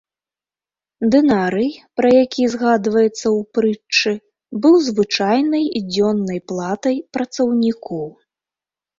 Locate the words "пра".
1.99-2.09